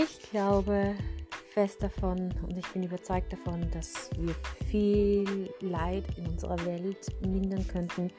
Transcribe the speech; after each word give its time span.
Ich 0.00 0.30
glaube 0.30 0.94
fest 1.52 1.82
davon 1.82 2.32
und 2.46 2.56
ich 2.56 2.66
bin 2.68 2.84
überzeugt 2.84 3.32
davon, 3.32 3.68
dass 3.72 4.08
wir 4.16 4.32
viel 4.70 5.50
Leid 5.58 6.04
in 6.16 6.28
unserer 6.28 6.64
Welt 6.64 7.08
mindern 7.26 7.66
könnten, 7.66 8.12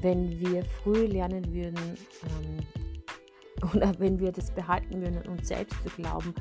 wenn 0.00 0.40
wir 0.40 0.64
früh 0.64 1.06
lernen 1.06 1.44
würden 1.54 1.96
ähm, 2.24 3.70
oder 3.72 3.96
wenn 4.00 4.18
wir 4.18 4.32
das 4.32 4.52
behalten 4.52 5.00
würden, 5.00 5.22
uns 5.28 5.46
selbst 5.46 5.80
zu 5.84 5.90
glauben 5.90 6.34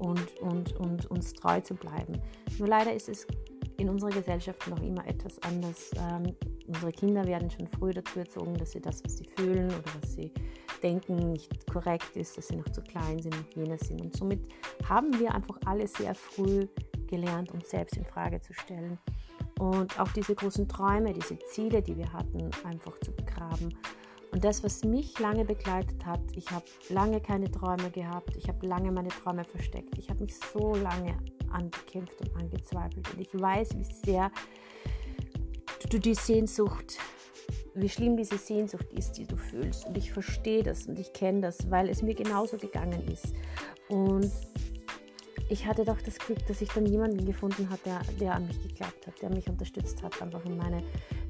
und, 0.00 0.36
und, 0.42 0.76
und 0.76 1.10
uns 1.10 1.32
treu 1.32 1.58
zu 1.62 1.74
bleiben. 1.74 2.20
Nur 2.58 2.68
leider 2.68 2.92
ist 2.92 3.08
es 3.08 3.26
in 3.78 3.88
unserer 3.88 4.10
Gesellschaft 4.10 4.68
noch 4.68 4.82
immer 4.82 5.06
etwas 5.06 5.38
anders. 5.44 5.92
Ähm, 5.96 6.36
unsere 6.66 6.92
Kinder 6.92 7.24
werden 7.24 7.50
schon 7.50 7.68
früh 7.68 7.94
dazu 7.94 8.18
erzogen, 8.18 8.52
dass 8.52 8.72
sie 8.72 8.82
das, 8.82 9.02
was 9.02 9.16
sie 9.16 9.30
fühlen 9.34 9.68
oder 9.68 9.92
was 10.02 10.12
sie 10.12 10.30
denken, 10.86 11.32
nicht 11.32 11.66
korrekt 11.66 12.16
ist, 12.16 12.38
dass 12.38 12.48
sie 12.48 12.56
noch 12.56 12.68
zu 12.68 12.80
klein 12.80 13.20
sind, 13.20 13.34
noch 13.34 13.56
jenes 13.56 13.80
sind. 13.88 14.00
Und 14.00 14.16
somit 14.16 14.40
haben 14.88 15.18
wir 15.18 15.34
einfach 15.34 15.58
alle 15.64 15.86
sehr 15.88 16.14
früh 16.14 16.66
gelernt, 17.08 17.50
uns 17.52 17.70
selbst 17.70 17.96
in 17.96 18.04
Frage 18.04 18.40
zu 18.40 18.52
stellen 18.52 18.98
und 19.58 19.98
auch 19.98 20.08
diese 20.08 20.34
großen 20.34 20.68
Träume, 20.68 21.12
diese 21.12 21.38
Ziele, 21.50 21.82
die 21.82 21.96
wir 21.96 22.12
hatten, 22.12 22.50
einfach 22.64 22.98
zu 23.00 23.12
begraben. 23.12 23.74
Und 24.32 24.44
das, 24.44 24.62
was 24.62 24.84
mich 24.84 25.18
lange 25.18 25.44
begleitet 25.44 26.04
hat, 26.04 26.20
ich 26.34 26.50
habe 26.50 26.64
lange 26.90 27.20
keine 27.20 27.50
Träume 27.50 27.90
gehabt, 27.90 28.36
ich 28.36 28.48
habe 28.48 28.66
lange 28.66 28.92
meine 28.92 29.08
Träume 29.08 29.44
versteckt, 29.44 29.96
ich 29.98 30.10
habe 30.10 30.24
mich 30.24 30.34
so 30.52 30.74
lange 30.74 31.16
angekämpft 31.50 32.20
und 32.20 32.36
angezweifelt 32.36 33.08
und 33.12 33.20
ich 33.20 33.32
weiß, 33.32 33.76
wie 33.78 33.84
sehr 34.06 34.30
du 35.88 35.98
die 35.98 36.14
Sehnsucht, 36.14 36.98
wie 37.76 37.88
schlimm 37.88 38.16
diese 38.16 38.38
Sehnsucht 38.38 38.92
ist, 38.92 39.12
die 39.12 39.26
du 39.26 39.36
fühlst. 39.36 39.86
Und 39.86 39.96
ich 39.96 40.10
verstehe 40.10 40.62
das 40.62 40.86
und 40.86 40.98
ich 40.98 41.12
kenne 41.12 41.42
das, 41.42 41.70
weil 41.70 41.88
es 41.88 42.02
mir 42.02 42.14
genauso 42.14 42.56
gegangen 42.56 43.06
ist. 43.12 43.34
Und 43.88 44.30
ich 45.48 45.66
hatte 45.66 45.84
doch 45.84 46.00
das 46.00 46.18
Glück, 46.18 46.44
dass 46.46 46.60
ich 46.60 46.70
dann 46.70 46.86
jemanden 46.86 47.24
gefunden 47.24 47.68
habe, 47.70 47.80
der, 47.84 48.00
der 48.18 48.34
an 48.34 48.46
mich 48.46 48.60
geglaubt 48.62 49.06
hat, 49.06 49.20
der 49.22 49.30
mich 49.30 49.48
unterstützt 49.48 50.02
hat, 50.02 50.20
einfach 50.20 50.44
in 50.44 50.56
meine 50.56 50.82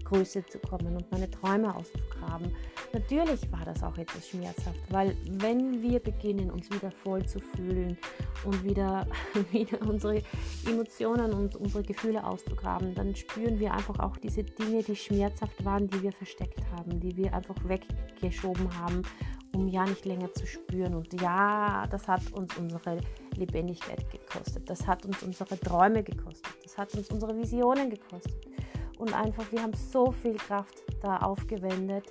Größe 0.06 0.44
zu 0.46 0.58
kommen 0.58 0.96
und 0.96 1.10
meine 1.10 1.30
Träume 1.30 1.74
auszugraben. 1.74 2.54
Natürlich 2.92 3.50
war 3.50 3.64
das 3.64 3.82
auch 3.82 3.98
etwas 3.98 4.28
schmerzhaft, 4.28 4.78
weil 4.90 5.16
wenn 5.26 5.82
wir 5.82 5.98
beginnen, 5.98 6.50
uns 6.50 6.70
wieder 6.70 6.90
voll 6.90 7.24
zu 7.26 7.40
fühlen 7.40 7.98
und 8.44 8.64
wieder, 8.64 9.06
wieder 9.50 9.80
unsere 9.82 10.22
Emotionen 10.66 11.32
und 11.32 11.56
unsere 11.56 11.82
Gefühle 11.82 12.24
auszugraben, 12.24 12.94
dann 12.94 13.14
spüren 13.14 13.58
wir 13.58 13.74
einfach 13.74 13.98
auch 13.98 14.16
diese 14.16 14.44
Dinge, 14.44 14.82
die 14.82 14.96
schmerzhaft 14.96 15.64
waren, 15.64 15.88
die 15.88 16.02
wir 16.02 16.12
versteckt 16.12 16.60
haben, 16.76 17.00
die 17.00 17.16
wir 17.16 17.34
einfach 17.34 17.56
weggeschoben 17.64 18.68
haben, 18.78 19.02
um 19.54 19.68
ja 19.68 19.84
nicht 19.84 20.04
länger 20.04 20.32
zu 20.32 20.46
spüren. 20.46 20.94
Und 20.94 21.20
ja, 21.20 21.86
das 21.90 22.06
hat 22.06 22.32
uns 22.32 22.56
unsere 22.56 23.00
Lebendigkeit 23.34 24.08
gekostet, 24.10 24.70
das 24.70 24.86
hat 24.86 25.04
uns 25.04 25.22
unsere 25.22 25.58
Träume 25.58 26.02
gekostet, 26.02 26.52
das 26.62 26.78
hat 26.78 26.94
uns 26.94 27.10
unsere 27.10 27.36
Visionen 27.36 27.90
gekostet 27.90 28.45
und 28.98 29.14
einfach, 29.14 29.50
wir 29.52 29.62
haben 29.62 29.74
so 29.74 30.10
viel 30.10 30.34
Kraft 30.34 30.82
da 31.02 31.18
aufgewendet, 31.18 32.06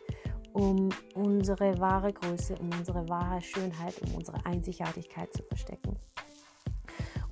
um 0.53 0.89
unsere 1.14 1.77
wahre 1.80 2.14
Größe, 2.14 2.55
um 2.55 2.69
unsere 2.77 3.08
wahre 3.09 3.42
Schönheit, 3.42 3.95
um 4.03 4.16
unsere 4.16 4.45
Einzigartigkeit 4.45 5.31
zu 5.33 5.44
verstecken. 5.44 5.97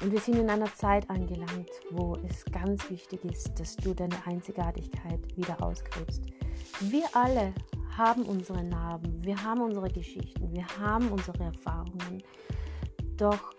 Und 0.02 0.12
wir 0.12 0.20
sind 0.20 0.36
in 0.36 0.50
einer 0.50 0.74
Zeit 0.76 1.10
angelangt, 1.10 1.70
wo 1.92 2.18
es 2.28 2.44
ganz 2.46 2.90
wichtig 2.90 3.24
ist, 3.24 3.58
dass 3.58 3.78
du 3.78 3.94
deine 3.94 4.16
Einzigartigkeit 4.26 5.22
wieder 5.38 5.64
ausgräbst. 5.64 6.22
Wir 6.82 7.06
alle 7.14 7.54
haben 7.98 8.24
unsere 8.24 8.64
Narben, 8.64 9.24
wir 9.24 9.42
haben 9.42 9.62
unsere 9.62 9.90
Geschichten, 9.90 10.52
wir 10.52 10.66
haben 10.78 11.08
unsere 11.10 11.44
Erfahrungen. 11.44 12.22
Doch 13.16 13.54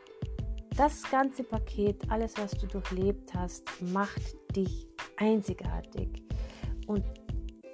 das 0.77 1.09
ganze 1.11 1.45
Paket, 1.45 2.11
alles, 2.11 2.35
was 2.37 2.51
du 2.53 2.67
durchlebt 2.67 3.33
hast, 3.33 3.65
macht 3.81 4.35
dich 4.55 4.87
einzigartig. 5.17 6.23
Und 6.87 7.05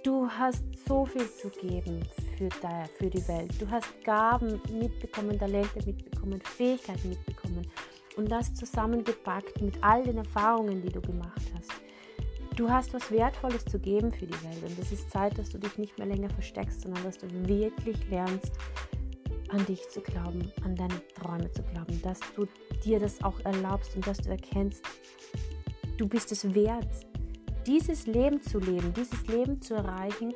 du 0.04 0.28
hast 0.28 0.64
so 0.86 1.04
viel 1.04 1.28
zu 1.28 1.48
geben 1.50 2.02
für, 2.36 2.48
die, 2.48 2.88
für 2.98 3.10
die 3.10 3.28
Welt. 3.28 3.52
Du 3.60 3.68
hast 3.68 3.88
Gaben 4.04 4.60
mitbekommen, 4.72 5.38
Talente 5.38 5.84
mitbekommen, 5.84 6.40
Fähigkeiten 6.42 7.10
mitbekommen. 7.10 7.66
Und 8.16 8.30
das 8.30 8.54
zusammengepackt 8.54 9.60
mit 9.60 9.82
all 9.82 10.02
den 10.02 10.18
Erfahrungen, 10.18 10.82
die 10.82 10.90
du 10.90 11.00
gemacht 11.00 11.42
hast. 11.54 11.70
Du 12.56 12.68
hast 12.68 12.92
was 12.92 13.10
Wertvolles 13.10 13.64
zu 13.64 13.78
geben 13.78 14.12
für 14.12 14.26
die 14.26 14.42
Welt. 14.44 14.62
Und 14.62 14.78
es 14.78 14.92
ist 14.92 15.10
Zeit, 15.10 15.38
dass 15.38 15.50
du 15.50 15.58
dich 15.58 15.78
nicht 15.78 15.98
mehr 15.98 16.06
länger 16.06 16.28
versteckst, 16.30 16.82
sondern 16.82 17.04
dass 17.04 17.18
du 17.18 17.26
wirklich 17.48 17.96
lernst, 18.10 18.52
an 19.50 19.64
dich 19.66 19.88
zu 19.88 20.00
glauben, 20.00 20.50
an 20.64 20.76
deine 20.76 21.00
Träume 21.14 21.50
zu 21.50 21.62
glauben, 21.62 22.00
dass 22.02 22.20
du 22.36 22.46
dir 22.84 22.98
das 22.98 23.22
auch 23.22 23.38
erlaubst 23.40 23.96
und 23.96 24.06
dass 24.06 24.18
du 24.18 24.30
erkennst, 24.30 24.84
du 25.96 26.08
bist 26.08 26.32
es 26.32 26.54
wert, 26.54 26.88
dieses 27.66 28.06
Leben 28.06 28.42
zu 28.42 28.58
leben, 28.58 28.92
dieses 28.94 29.26
Leben 29.26 29.60
zu 29.60 29.74
erreichen 29.74 30.32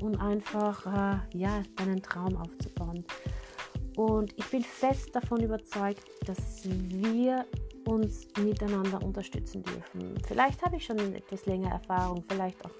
und 0.00 0.16
einfach 0.20 0.86
äh, 0.86 1.38
ja, 1.38 1.62
deinen 1.76 2.02
Traum 2.02 2.36
aufzubauen. 2.36 3.04
Und 3.96 4.34
ich 4.36 4.46
bin 4.46 4.62
fest 4.62 5.14
davon 5.14 5.40
überzeugt, 5.42 6.02
dass 6.26 6.64
wir 6.64 7.46
uns 7.86 8.26
miteinander 8.42 9.02
unterstützen 9.02 9.62
dürfen. 9.62 10.14
Vielleicht 10.26 10.64
habe 10.64 10.76
ich 10.76 10.84
schon 10.84 10.98
etwas 11.14 11.46
länger 11.46 11.70
Erfahrung, 11.70 12.24
vielleicht 12.28 12.64
auch 12.64 12.70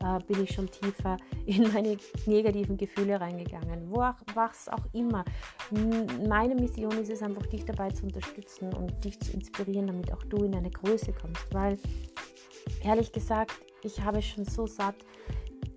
äh, 0.00 0.18
bin 0.24 0.42
ich 0.42 0.54
schon 0.54 0.70
tiefer 0.70 1.16
in 1.46 1.72
meine 1.72 1.96
negativen 2.26 2.76
Gefühle 2.76 3.20
reingegangen, 3.20 3.90
wo 3.90 4.02
auch, 4.02 4.16
was 4.34 4.68
auch 4.68 4.84
immer. 4.92 5.24
Meine 6.26 6.54
Mission 6.54 6.92
ist 6.98 7.10
es 7.10 7.22
einfach, 7.22 7.46
dich 7.46 7.64
dabei 7.64 7.90
zu 7.90 8.04
unterstützen 8.04 8.72
und 8.72 9.04
dich 9.04 9.20
zu 9.20 9.32
inspirieren, 9.32 9.86
damit 9.88 10.12
auch 10.12 10.22
du 10.24 10.44
in 10.44 10.54
eine 10.54 10.70
Größe 10.70 11.12
kommst, 11.12 11.52
weil 11.52 11.76
ehrlich 12.82 13.12
gesagt, 13.12 13.52
ich 13.82 14.00
habe 14.00 14.22
schon 14.22 14.44
so 14.44 14.66
satt, 14.66 14.96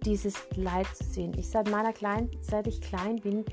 dieses 0.05 0.35
Leid 0.55 0.87
zu 0.95 1.03
sehen. 1.03 1.33
Ich 1.37 1.49
seit 1.49 1.69
meiner 1.69 1.93
kleinen, 1.93 2.29
seit 2.41 2.67
ich 2.67 2.81
klein 2.81 3.17
bin, 3.17 3.43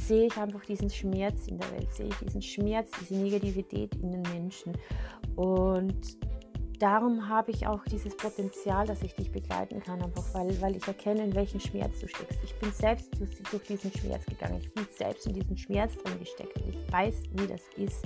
sehe 0.00 0.26
ich 0.26 0.36
einfach 0.36 0.64
diesen 0.64 0.90
Schmerz 0.90 1.46
in 1.46 1.58
der 1.58 1.70
Welt, 1.72 1.92
sehe 1.92 2.08
ich 2.08 2.16
diesen 2.16 2.42
Schmerz, 2.42 2.90
diese 3.00 3.14
Negativität 3.14 3.94
in 3.96 4.12
den 4.12 4.22
Menschen. 4.22 4.72
Und 5.36 6.16
darum 6.80 7.28
habe 7.28 7.50
ich 7.52 7.66
auch 7.66 7.84
dieses 7.84 8.16
Potenzial, 8.16 8.86
dass 8.86 9.02
ich 9.02 9.14
dich 9.14 9.30
begleiten 9.30 9.80
kann, 9.80 10.02
einfach 10.02 10.24
weil, 10.32 10.60
weil 10.60 10.76
ich 10.76 10.86
erkenne, 10.86 11.22
in 11.22 11.34
welchen 11.34 11.60
Schmerz 11.60 12.00
du 12.00 12.08
steckst. 12.08 12.38
Ich 12.42 12.54
bin 12.58 12.72
selbst 12.72 13.10
durch, 13.52 13.62
diesen 13.64 13.92
Schmerz 13.92 14.24
gegangen. 14.24 14.58
Ich 14.60 14.72
bin 14.72 14.86
selbst 14.96 15.26
in 15.26 15.34
diesen 15.34 15.56
Schmerz 15.56 15.96
drin 15.98 16.18
gesteckt 16.18 16.56
und 16.56 16.70
ich 16.70 16.92
weiß, 16.92 17.22
wie 17.34 17.46
das 17.46 17.62
ist. 17.76 18.04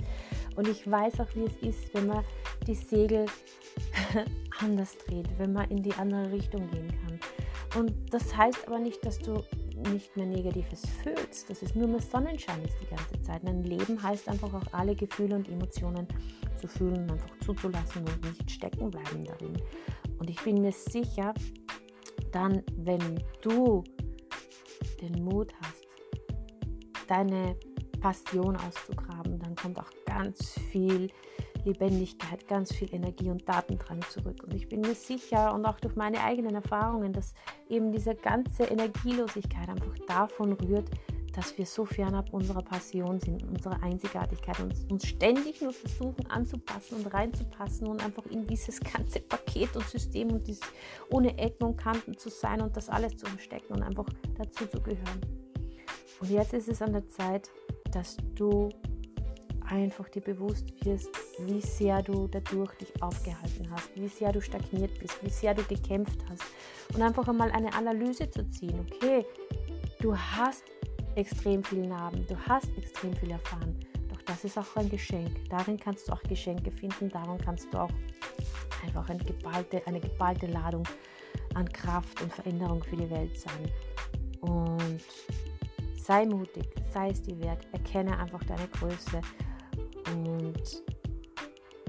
Und 0.55 0.67
ich 0.67 0.89
weiß 0.89 1.21
auch, 1.21 1.35
wie 1.35 1.45
es 1.45 1.57
ist, 1.57 1.93
wenn 1.93 2.07
man 2.07 2.23
die 2.67 2.75
Segel 2.75 3.25
anders 4.59 4.97
dreht, 5.07 5.27
wenn 5.37 5.53
man 5.53 5.69
in 5.71 5.81
die 5.81 5.93
andere 5.93 6.31
Richtung 6.31 6.69
gehen 6.69 6.93
kann. 7.01 7.19
Und 7.79 7.93
das 8.13 8.35
heißt 8.35 8.67
aber 8.67 8.79
nicht, 8.79 9.05
dass 9.05 9.19
du 9.19 9.41
nicht 9.91 10.15
mehr 10.15 10.25
Negatives 10.25 10.83
fühlst, 11.03 11.49
dass 11.49 11.61
es 11.61 11.75
nur 11.75 11.87
mehr 11.87 12.01
Sonnenschein 12.01 12.63
ist 12.63 12.75
die 12.81 12.95
ganze 12.95 13.21
Zeit. 13.21 13.45
Ein 13.45 13.63
Leben 13.63 14.01
heißt 14.01 14.27
einfach 14.29 14.53
auch 14.53 14.73
alle 14.73 14.95
Gefühle 14.95 15.35
und 15.35 15.49
Emotionen 15.49 16.07
zu 16.59 16.67
fühlen, 16.67 17.09
einfach 17.09 17.37
zuzulassen 17.39 18.03
und 18.07 18.23
nicht 18.23 18.49
stecken 18.49 18.89
bleiben 18.89 19.23
darin. 19.23 19.53
Und 20.19 20.29
ich 20.29 20.41
bin 20.43 20.61
mir 20.61 20.71
sicher, 20.71 21.33
dann, 22.31 22.63
wenn 22.77 23.21
du 23.41 23.83
den 25.01 25.23
Mut 25.23 25.53
hast, 25.61 25.87
deine 27.07 27.55
Passion 27.99 28.55
auszugraben, 28.55 29.39
dann 29.39 29.55
kommt 29.55 29.79
auch 29.79 29.91
ganz 30.05 30.59
viel 30.71 31.09
Lebendigkeit, 31.65 32.47
ganz 32.47 32.73
viel 32.73 32.93
Energie 32.93 33.29
und 33.29 33.47
Datendrang 33.47 34.01
zurück. 34.09 34.43
Und 34.43 34.53
ich 34.53 34.69
bin 34.69 34.81
mir 34.81 34.95
sicher 34.95 35.53
und 35.53 35.65
auch 35.65 35.79
durch 35.79 35.95
meine 35.95 36.23
eigenen 36.23 36.55
Erfahrungen, 36.55 37.11
dass 37.11 37.33
eben 37.69 37.91
diese 37.91 38.15
ganze 38.15 38.63
Energielosigkeit 38.63 39.69
einfach 39.69 39.97
davon 40.07 40.53
rührt, 40.53 40.89
dass 41.35 41.57
wir 41.57 41.65
so 41.65 41.85
fernab 41.85 42.33
unserer 42.33 42.61
Passion 42.61 43.19
sind, 43.19 43.43
unserer 43.43 43.81
Einzigartigkeit 43.83 44.57
und 44.61 44.73
uns 44.89 45.05
ständig 45.05 45.61
nur 45.61 45.73
versuchen 45.73 46.25
anzupassen 46.29 46.95
und 46.95 47.13
reinzupassen 47.13 47.87
und 47.87 48.03
einfach 48.03 48.25
in 48.27 48.47
dieses 48.47 48.79
ganze 48.79 49.19
Paket 49.19 49.75
und 49.75 49.85
System 49.85 50.31
und 50.31 50.47
dieses 50.47 50.63
ohne 51.09 51.37
Ecken 51.37 51.65
und 51.65 51.77
Kanten 51.77 52.17
zu 52.17 52.29
sein 52.29 52.61
und 52.61 52.77
das 52.77 52.87
alles 52.89 53.17
zu 53.17 53.25
verstecken 53.25 53.73
und 53.73 53.83
einfach 53.83 54.05
dazu 54.37 54.65
zu 54.65 54.81
gehören. 54.81 55.21
Und 56.21 56.29
jetzt 56.29 56.53
ist 56.53 56.69
es 56.69 56.81
an 56.81 56.93
der 56.93 57.07
Zeit, 57.09 57.49
dass 57.91 58.15
du 58.35 58.69
einfach 59.69 60.09
dir 60.09 60.21
bewusst 60.21 60.65
wirst, 60.85 61.09
wie 61.39 61.61
sehr 61.61 62.01
du 62.01 62.27
dadurch 62.27 62.73
dich 62.75 63.01
aufgehalten 63.01 63.69
hast, 63.71 63.95
wie 63.95 64.07
sehr 64.07 64.31
du 64.31 64.41
stagniert 64.41 64.97
bist, 64.99 65.23
wie 65.23 65.29
sehr 65.29 65.53
du 65.53 65.63
gekämpft 65.63 66.19
hast. 66.29 66.43
Und 66.93 67.01
einfach 67.01 67.27
einmal 67.27 67.51
eine 67.51 67.73
Analyse 67.73 68.29
zu 68.29 68.47
ziehen. 68.47 68.79
Okay, 68.79 69.25
du 69.99 70.17
hast 70.17 70.63
extrem 71.15 71.63
viele 71.63 71.87
Narben, 71.87 72.25
du 72.27 72.37
hast 72.47 72.69
extrem 72.77 73.13
viel 73.15 73.31
erfahren. 73.31 73.75
Doch 74.09 74.21
das 74.23 74.43
ist 74.43 74.57
auch 74.57 74.75
ein 74.75 74.89
Geschenk. 74.89 75.49
Darin 75.49 75.77
kannst 75.77 76.07
du 76.07 76.13
auch 76.13 76.23
Geschenke 76.23 76.71
finden, 76.71 77.09
darin 77.09 77.37
kannst 77.37 77.73
du 77.73 77.77
auch 77.77 77.91
einfach 78.85 79.09
eine 79.09 79.23
geballte, 79.23 79.85
eine 79.87 79.99
geballte 79.99 80.47
Ladung 80.47 80.87
an 81.53 81.67
Kraft 81.71 82.21
und 82.21 82.31
Veränderung 82.31 82.83
für 82.83 82.97
die 82.97 83.09
Welt 83.09 83.39
sein. 83.39 83.71
Und 84.41 85.01
sei 85.95 86.25
mutig, 86.25 86.67
sei 86.93 87.09
es 87.09 87.21
dir 87.21 87.39
wert, 87.39 87.65
erkenne 87.71 88.17
einfach 88.19 88.43
deine 88.43 88.67
Größe 88.67 89.21
und 90.13 90.83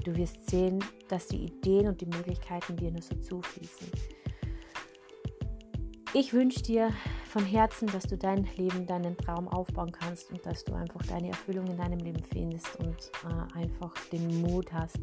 du 0.03 0.15
wirst 0.15 0.49
sehen, 0.49 0.83
dass 1.07 1.27
die 1.27 1.45
Ideen 1.45 1.87
und 1.87 2.01
die 2.01 2.05
Möglichkeiten 2.05 2.75
dir 2.75 2.91
nur 2.91 3.01
so 3.01 3.15
zufließen. 3.15 3.87
Ich 6.13 6.33
wünsche 6.33 6.63
dir 6.63 6.89
von 7.25 7.45
Herzen, 7.45 7.87
dass 7.89 8.03
du 8.03 8.17
dein 8.17 8.47
Leben, 8.55 8.87
deinen 8.87 9.17
Traum 9.17 9.47
aufbauen 9.49 9.91
kannst 9.91 10.31
und 10.31 10.43
dass 10.45 10.63
du 10.63 10.73
einfach 10.73 11.05
deine 11.05 11.27
Erfüllung 11.29 11.67
in 11.67 11.77
deinem 11.77 11.99
Leben 11.99 12.23
findest 12.23 12.75
und 12.77 13.11
äh, 13.23 13.59
einfach 13.59 13.93
den 14.11 14.41
Mut 14.41 14.71
hast, 14.71 14.99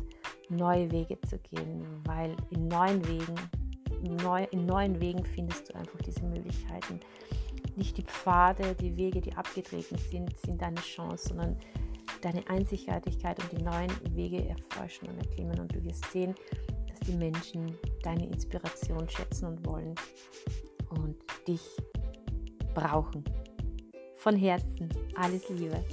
neue 0.49 0.91
Wege 0.91 1.19
zu 1.29 1.39
gehen, 1.39 1.85
weil 2.05 2.35
in 2.51 2.69
neuen 2.69 3.07
Wegen, 3.07 3.35
neu, 4.23 4.45
in 4.51 4.67
neuen 4.67 5.01
Wegen 5.01 5.25
findest 5.25 5.69
du 5.69 5.77
einfach 5.77 6.01
diese 6.01 6.25
Möglichkeiten. 6.25 6.99
Nicht 7.77 7.99
die 7.99 8.03
Pfade, 8.03 8.75
die 8.75 8.97
Wege, 8.97 9.21
die 9.21 9.35
abgetreten 9.35 9.99
sind, 10.11 10.35
sind 10.41 10.63
deine 10.63 10.81
Chance, 10.81 11.29
sondern 11.29 11.57
deine 12.25 12.47
Einzigartigkeit 12.49 13.39
und 13.43 13.53
die 13.53 13.63
neuen 13.63 13.91
Wege 14.17 14.49
erforschen 14.49 15.09
und 15.09 15.19
erklimmen 15.19 15.61
und 15.61 15.75
du 15.75 15.83
wirst 15.85 16.11
sehen, 16.11 16.35
dass 16.89 17.01
die 17.01 17.17
Menschen 17.17 17.77
deine 18.03 18.27
Inspiration 18.27 19.09
schätzen 19.09 19.47
und 19.47 19.67
wollen 19.67 19.95
und 20.91 21.17
dich 21.47 21.63
brauchen. 22.75 23.25
Von 24.17 24.37
Herzen 24.37 24.89
alles 25.17 25.49
Liebe. 25.51 25.85